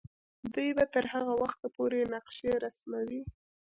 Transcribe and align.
دوی 0.53 0.69
به 0.77 0.85
تر 0.93 1.05
هغه 1.13 1.33
وخته 1.41 1.67
پورې 1.75 2.09
نقشې 2.13 2.51
رسموي. 2.65 3.21